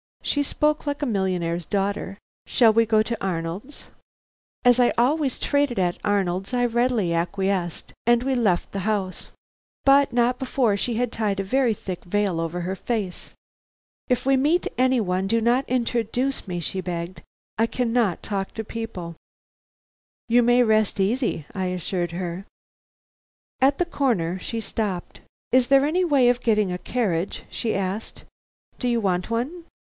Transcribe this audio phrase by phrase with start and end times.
[0.23, 2.17] She spoke like a millionaire's daughter.
[2.47, 3.87] "Shall we go to Arnold's?"
[4.63, 9.27] As I always traded at Arnold's, I readily acquiesced, and we left the house.
[9.83, 13.31] But not before she had tied a very thick veil over her face.
[14.09, 17.21] "If we meet any one, do not introduce me," she begged.
[17.57, 19.15] "I cannot talk to people."
[20.29, 22.45] "You may rest easy," I assured her.
[23.59, 25.19] At the corner she stopped.
[25.51, 28.23] "Is there any way of getting a carriage?" she asked.
[28.79, 29.65] "Do you want one?"